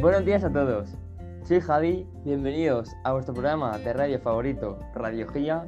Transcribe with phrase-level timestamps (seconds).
[0.00, 0.96] Buenos días a todos.
[1.42, 5.66] Soy Javi, bienvenidos a vuestro programa de radio favorito, Radio Gia.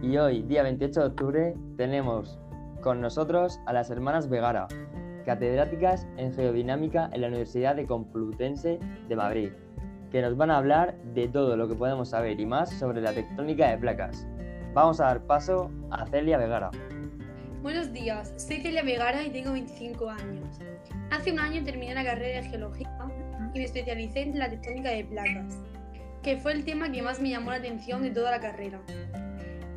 [0.00, 2.38] Y hoy, día 28 de octubre, tenemos
[2.80, 4.68] con nosotros a las hermanas Vegara,
[5.26, 9.50] catedráticas en geodinámica en la Universidad de Complutense de Madrid,
[10.12, 13.12] que nos van a hablar de todo lo que podemos saber y más sobre la
[13.12, 14.28] tectónica de placas.
[14.74, 16.70] Vamos a dar paso a Celia Vegara.
[17.62, 20.60] Buenos días, soy Celia Vegara y tengo 25 años.
[21.10, 22.96] Hace un año terminé la carrera de Geología
[23.54, 25.58] y me especialicé en la tectónica de placas,
[26.22, 28.80] que fue el tema que más me llamó la atención de toda la carrera.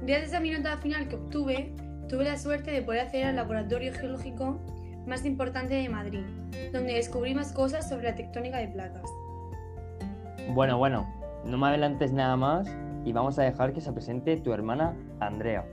[0.04, 1.74] Gracias a mi nota final que obtuve,
[2.08, 4.60] tuve la suerte de poder acceder al laboratorio geológico
[5.06, 6.24] más importante de Madrid,
[6.72, 9.10] donde descubrí más cosas sobre la tectónica de placas.
[10.54, 11.08] Bueno, bueno,
[11.44, 12.68] no me adelantes nada más
[13.04, 15.66] y vamos a dejar que se presente tu hermana Andrea.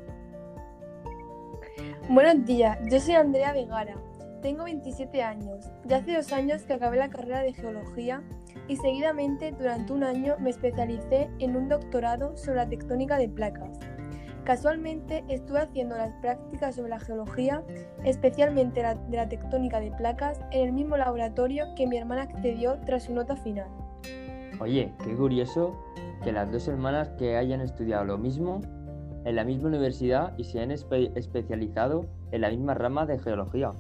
[2.08, 3.96] Buenos días, yo soy Andrea Vegara,
[4.42, 5.70] tengo 27 años.
[5.86, 8.22] Ya hace dos años que acabé la carrera de geología
[8.68, 13.78] y seguidamente durante un año me especialicé en un doctorado sobre la tectónica de placas.
[14.44, 17.62] Casualmente estuve haciendo las prácticas sobre la geología,
[18.04, 22.80] especialmente la de la tectónica de placas, en el mismo laboratorio que mi hermana accedió
[22.84, 23.68] tras su nota final.
[24.60, 25.80] Oye, qué curioso
[26.24, 28.60] que las dos hermanas que hayan estudiado lo mismo
[29.24, 33.72] en la misma universidad y se han espe especializado en la misma rama de geología.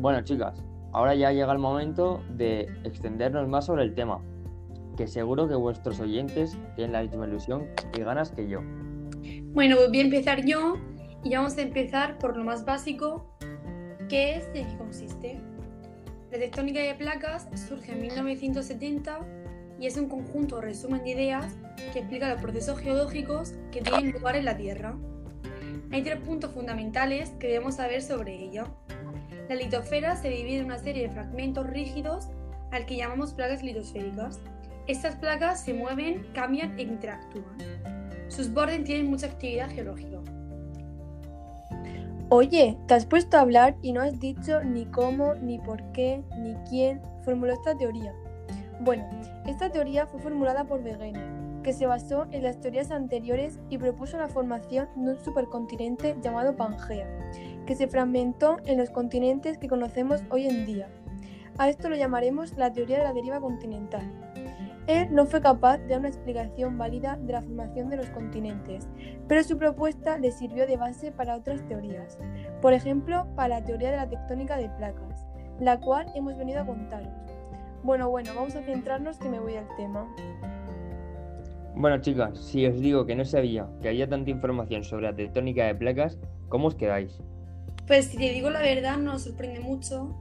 [0.00, 4.22] Bueno, chicas, ahora ya llega el momento de extendernos más sobre el tema,
[4.96, 8.62] que seguro que vuestros oyentes tienen la misma ilusión y ganas que yo.
[9.52, 10.78] Bueno, pues voy a empezar yo
[11.22, 13.26] y vamos a empezar por lo más básico,
[14.08, 15.40] que es en qué consiste.
[16.32, 19.20] La tectónica de placas surge en 1970
[19.78, 21.58] y es un conjunto resumen de ideas
[21.92, 24.96] que explica los procesos geológicos que tienen lugar en la Tierra.
[25.92, 28.64] Hay tres puntos fundamentales que debemos saber sobre ella.
[29.50, 32.28] La litosfera se divide en una serie de fragmentos rígidos
[32.70, 34.38] al que llamamos placas litosféricas.
[34.86, 37.58] Estas placas se mueven, cambian e interactúan.
[38.28, 40.18] Sus bordes tienen mucha actividad geológica.
[42.28, 46.22] Oye, te has puesto a hablar y no has dicho ni cómo, ni por qué,
[46.38, 48.14] ni quién formuló esta teoría.
[48.78, 49.04] Bueno,
[49.48, 51.28] esta teoría fue formulada por Wegener,
[51.62, 56.56] que se basó en las teorías anteriores y propuso la formación de un supercontinente llamado
[56.56, 57.06] Pangea,
[57.66, 60.88] que se fragmentó en los continentes que conocemos hoy en día.
[61.58, 64.10] A esto lo llamaremos la teoría de la deriva continental.
[64.86, 68.88] Él no fue capaz de dar una explicación válida de la formación de los continentes,
[69.28, 72.18] pero su propuesta le sirvió de base para otras teorías,
[72.60, 75.26] por ejemplo, para la teoría de la tectónica de placas,
[75.60, 77.12] la cual hemos venido a contaros.
[77.82, 80.06] Bueno, bueno, vamos a centrarnos que me voy al tema.
[81.80, 85.64] Bueno, chicas, si os digo que no sabía que había tanta información sobre la tectónica
[85.64, 86.18] de placas,
[86.50, 87.22] ¿cómo os quedáis?
[87.86, 90.14] Pues si te digo la verdad, nos sorprende mucho,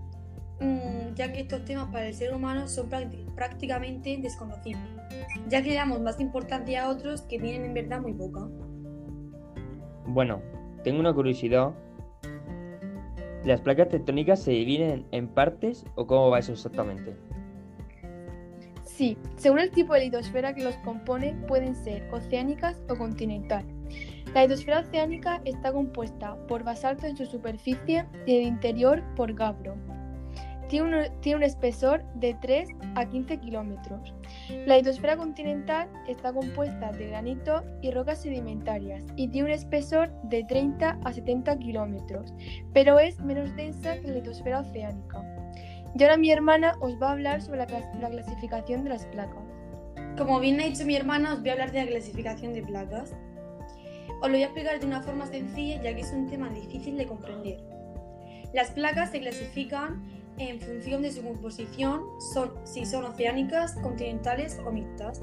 [0.61, 2.89] mmm, ya que estos temas para el ser humano son
[3.35, 4.81] prácticamente desconocidos,
[5.49, 8.47] ya que le damos más importancia a otros que tienen en verdad muy poca.
[10.05, 10.41] Bueno,
[10.85, 11.73] tengo una curiosidad.
[13.43, 17.17] ¿Las placas tectónicas se dividen en partes o cómo va eso exactamente?
[18.99, 23.63] Sí, según el tipo de litosfera que los compone, pueden ser oceánicas o continental.
[24.33, 29.33] La litosfera oceánica está compuesta por basalto en su superficie y en el interior por
[29.33, 29.77] gabro.
[30.67, 34.13] Tiene un, tiene un espesor de 3 a 15 kilómetros.
[34.65, 40.43] La litosfera continental está compuesta de granito y rocas sedimentarias y tiene un espesor de
[40.43, 42.33] 30 a 70 kilómetros,
[42.73, 45.38] pero es menos densa que la litosfera oceánica.
[45.97, 47.67] Y ahora mi hermana os va a hablar sobre la,
[47.99, 49.43] la, clasificación de las placas.
[50.17, 53.13] Como bien ha dicho mi hermana, os voy a hablar de la clasificación de placas.
[54.21, 56.97] Os lo voy a explicar de una forma sencilla ya que es un tema difícil
[56.97, 57.59] de comprender.
[58.53, 60.03] Las placas se clasifican
[60.39, 62.01] en función de su composición,
[62.63, 65.21] si son oceánicas, continentales o mixtas.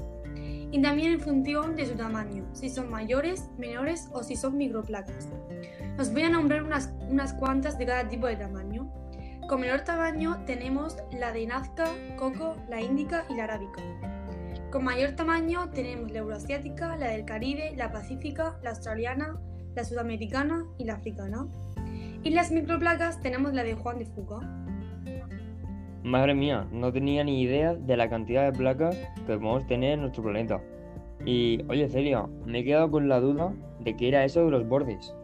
[0.71, 5.29] Y también en función de su tamaño, si son mayores, menores o si son microplacas.
[5.97, 8.86] Os voy a nombrar unas, unas cuantas de cada tipo de tamaño.
[9.47, 11.85] Con menor tamaño tenemos la de Nazca,
[12.17, 13.81] Coco, la Índica y la Arábica.
[14.71, 19.39] Con mayor tamaño tenemos la Euroasiática, la del Caribe, la Pacífica, la Australiana,
[19.73, 21.47] la Sudamericana y la Africana.
[22.23, 24.39] Y las microplacas tenemos la de Juan de Fuca.
[26.03, 30.01] Madre mía, no tenía ni idea de la cantidad de placas que podemos tener en
[30.01, 30.61] nuestro planeta.
[31.25, 34.67] Y, oye Celia, me he quedado con la duda de qué era eso de los
[34.67, 35.15] bordes.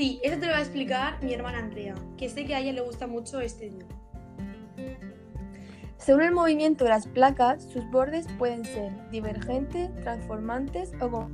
[0.00, 2.72] Sí, eso te lo va a explicar mi hermana Andrea, que sé que a ella
[2.72, 3.84] le gusta mucho este tema.
[5.98, 11.28] Según el movimiento de las placas, sus bordes pueden ser divergentes, transformantes o con...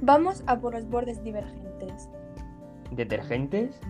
[0.00, 2.08] Vamos a por los bordes divergentes.
[2.92, 3.80] ¿Detergentes?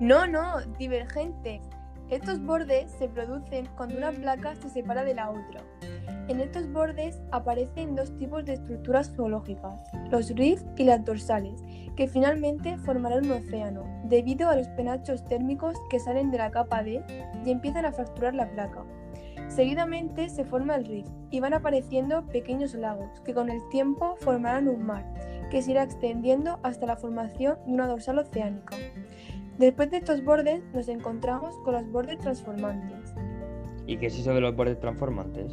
[0.00, 1.60] No, no, divergentes.
[2.08, 5.64] Estos bordes se producen cuando una placa se separa de la otra.
[6.28, 11.64] En estos bordes aparecen dos tipos de estructuras geológicas, los rifts y las dorsales,
[11.96, 16.84] que finalmente formarán un océano, debido a los penachos térmicos que salen de la capa
[16.84, 17.02] D
[17.44, 18.84] y empiezan a fracturar la placa.
[19.48, 24.68] Seguidamente se forma el rift y van apareciendo pequeños lagos que con el tiempo formarán
[24.68, 25.04] un mar,
[25.50, 28.76] que se irá extendiendo hasta la formación de una dorsal oceánica.
[29.58, 33.14] Después de estos bordes nos encontramos con los bordes transformantes.
[33.86, 35.50] ¿Y qué es eso de los bordes transformantes?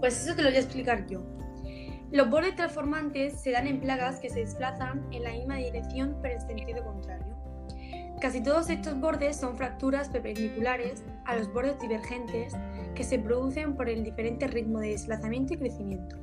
[0.00, 1.20] Pues eso te lo voy a explicar yo.
[2.10, 6.36] Los bordes transformantes se dan en plagas que se desplazan en la misma dirección pero
[6.36, 7.34] en sentido contrario.
[8.18, 12.54] Casi todos estos bordes son fracturas perpendiculares a los bordes divergentes
[12.94, 16.16] que se producen por el diferente ritmo de desplazamiento y crecimiento.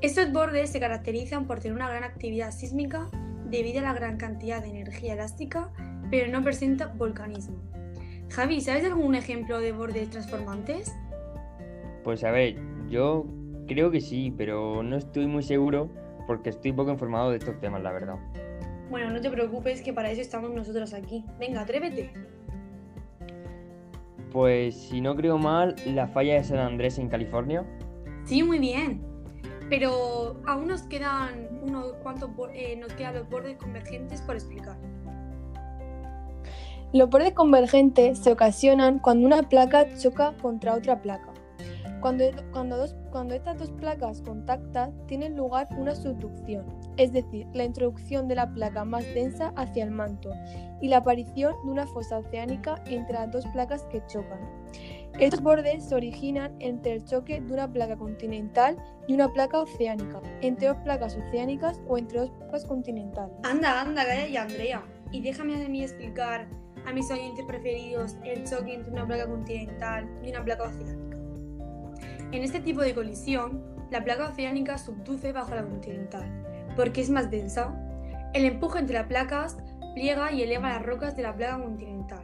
[0.00, 3.10] Estos bordes se caracterizan por tener una gran actividad sísmica
[3.46, 5.72] debido a la gran cantidad de energía elástica
[6.10, 7.56] pero no presenta volcanismo.
[8.30, 10.94] Javi, ¿sabes algún ejemplo de bordes transformantes?
[12.04, 12.56] Pues a ver,
[12.88, 13.26] yo
[13.66, 15.90] creo que sí, pero no estoy muy seguro
[16.26, 18.16] porque estoy poco informado de estos temas, la verdad.
[18.88, 21.24] Bueno, no te preocupes que para eso estamos nosotros aquí.
[21.38, 22.12] Venga, atrévete.
[24.32, 27.64] Pues si no creo mal, la falla de San Andrés en California.
[28.24, 29.00] Sí, muy bien.
[29.68, 34.76] Pero aún nos quedan unos cuantos eh, nos quedan los bordes convergentes por explicar.
[36.92, 41.32] Los bordes convergentes se ocasionan cuando una placa choca contra otra placa.
[42.00, 46.64] Cuando, cuando, cuando, estas dos placas contactan, tiene lugar una subducción,
[46.96, 50.30] es decir, la introducción de la placa más densa hacia el manto
[50.80, 54.40] y la aparición de una fosa oceánica entre las dos placas que chocan.
[55.20, 58.76] Estos bordes se originan entre el choque de una placa continental
[59.06, 63.36] y una placa oceánica, entre dos placas oceánicas o entre dos placas continentales.
[63.44, 64.82] Anda, anda, calla Andrea.
[65.12, 66.46] Y déjame a mí explicar
[66.86, 71.16] a mis oyentes preferidos el choque entre una placa continental y una placa oceánica.
[72.32, 76.28] En este tipo de colisión, la placa oceánica subduce bajo la continental,
[76.76, 77.74] porque es más densa.
[78.34, 79.56] El empuje entre las placas
[79.94, 82.22] pliega y eleva las rocas de la placa continental,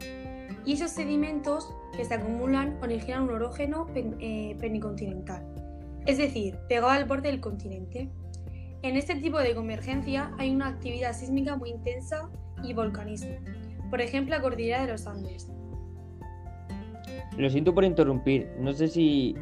[0.64, 5.44] y esos sedimentos que se acumulan originan un orógeno eh, pericontinental,
[6.06, 8.11] es decir, pegado al borde del continente.
[8.82, 12.29] En este tipo de convergencia hay una actividad sísmica muy intensa
[12.62, 13.37] y volcanismo,
[13.91, 15.50] por ejemplo la cordillera de los Andes.
[17.37, 19.35] Lo siento por interrumpir, no sé si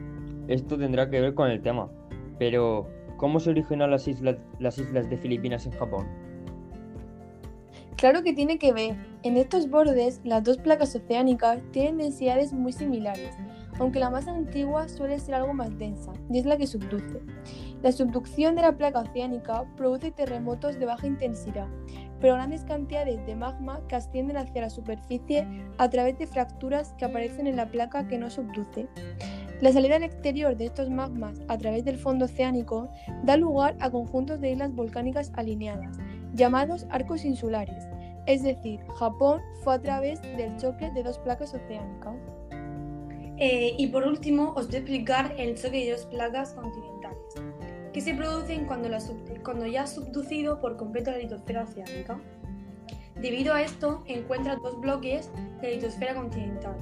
[0.48, 1.90] esto tendrá que ver con el tema,
[2.38, 6.06] pero ¿cómo se originan las islas, las islas de Filipinas en Japón?
[7.96, 8.96] Claro que tiene que ver.
[9.22, 13.34] En estos bordes, las dos placas oceánicas tienen densidades muy similares,
[13.78, 17.20] aunque la más antigua suele ser algo más densa, y es la que subduce.
[17.82, 21.68] La subducción de la placa oceánica produce terremotos de baja intensidad,
[22.20, 25.46] pero grandes cantidades de magma que ascienden hacia la superficie
[25.78, 28.88] a través de fracturas que aparecen en la placa que no subduce.
[29.60, 32.88] La salida al exterior de estos magmas a través del fondo oceánico
[33.22, 35.98] da lugar a conjuntos de islas volcánicas alineadas,
[36.34, 37.86] llamados arcos insulares,
[38.26, 42.14] es decir, Japón fue a través del choque de dos placas oceánicas.
[43.46, 47.18] Eh, y por último, os voy a explicar el choque de dos placas continentales,
[47.92, 48.88] que se producen cuando,
[49.44, 52.18] cuando ya ha subducido por completo la litosfera oceánica.
[53.20, 55.30] Debido a esto, encuentra dos bloques
[55.60, 56.74] de litosfera continental,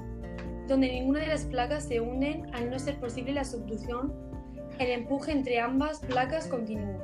[0.68, 4.12] donde ninguna de las placas se unen al no ser posible la subducción,
[4.78, 6.96] el empuje entre ambas placas continúa,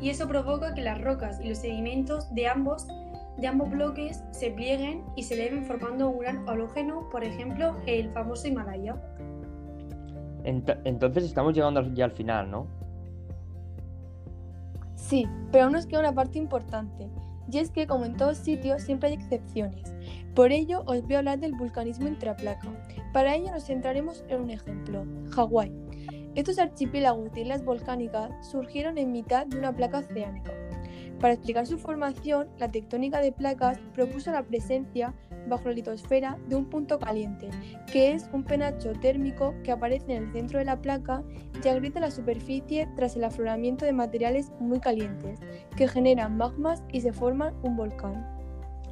[0.00, 2.84] y eso provoca que las rocas y los sedimentos de ambos,
[3.38, 8.10] de ambos bloques se plieguen y se eleven formando un gran halógeno, por ejemplo, el
[8.10, 8.96] famoso Himalaya.
[10.44, 12.66] Entonces estamos llegando ya al final, ¿no?
[14.94, 17.08] Sí, pero aún nos queda una parte importante,
[17.50, 19.94] y es que como en todos sitios siempre hay excepciones.
[20.34, 22.68] Por ello os voy a hablar del vulcanismo intraplaca.
[23.12, 25.72] Para ello nos centraremos en un ejemplo, Hawái.
[26.34, 30.52] Estos archipiélagos de islas volcánicas surgieron en mitad de una placa oceánica.
[31.20, 35.14] Para explicar su formación, la tectónica de placas propuso la presencia
[35.48, 37.48] bajo la litosfera de un punto caliente,
[37.90, 41.22] que es un penacho térmico que aparece en el centro de la placa
[41.62, 45.40] y agrieta la superficie tras el afloramiento de materiales muy calientes,
[45.76, 48.26] que generan magmas y se forman un volcán.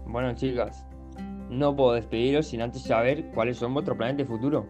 [0.07, 0.87] Bueno, chicas,
[1.49, 4.69] no puedo despediros sin antes saber cuáles son vuestros planes de futuro.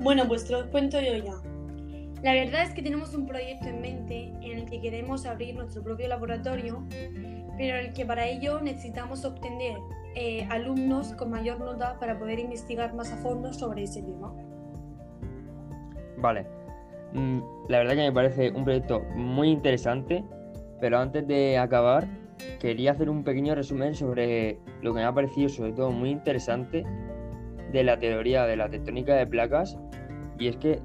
[0.00, 1.34] Bueno, pues te lo cuento yo ya.
[2.22, 3.93] La verdad es que tenemos un proyecto en mente
[4.74, 6.84] que queremos abrir nuestro propio laboratorio,
[7.56, 9.78] pero el que para ello necesitamos obtener
[10.16, 14.34] eh, alumnos con mayor nota para poder investigar más a fondo sobre ese tema.
[16.18, 16.46] Vale.
[17.12, 20.24] Mm, la verdad que me parece un proyecto muy interesante,
[20.80, 22.08] pero antes de acabar,
[22.58, 26.84] quería hacer un pequeño resumen sobre lo que me ha parecido sobre todo muy interesante
[27.70, 29.78] de la teoría de la tectónica de placas
[30.38, 30.80] y es que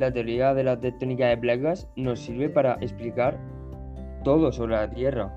[0.00, 3.38] la teoría de la tectónica de placas nos sirve para explicar
[4.24, 5.30] todo sobre la Tierra.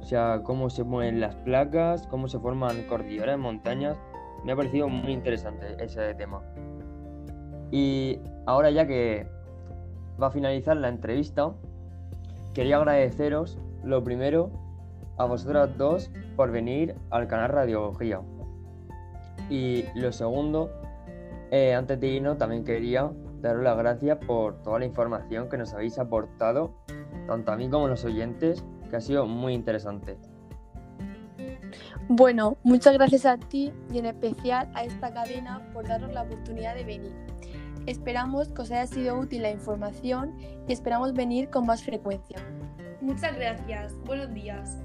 [0.00, 3.98] O sea, cómo se mueven las placas, cómo se forman cordilleras, montañas.
[4.44, 6.42] Me ha parecido muy interesante ese tema.
[7.70, 9.26] Y ahora ya que
[10.22, 11.54] va a finalizar la entrevista,
[12.52, 14.50] quería agradeceros lo primero
[15.16, 18.20] a vosotras dos por venir al canal Radiología.
[19.48, 20.70] Y lo segundo,
[21.50, 25.72] eh, antes de irnos, también quería daros las gracias por toda la información que nos
[25.74, 26.74] habéis aportado,
[27.26, 30.18] tanto a mí como a los oyentes, que ha sido muy interesante.
[32.08, 36.74] Bueno, muchas gracias a ti y en especial a esta cadena por darnos la oportunidad
[36.74, 37.12] de venir.
[37.86, 40.34] Esperamos que os haya sido útil la información
[40.66, 42.38] y esperamos venir con más frecuencia.
[43.00, 43.94] Muchas gracias.
[44.04, 44.78] Buenos días.